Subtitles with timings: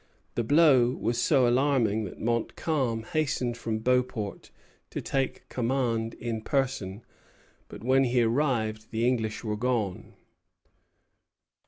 [0.33, 4.49] The blow was so alarming that Montcalm hastened from Beauport
[4.89, 7.03] to take command in person;
[7.67, 10.15] but when he arrived the English were gone.